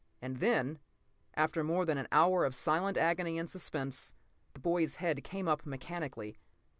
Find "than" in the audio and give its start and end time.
1.85-1.99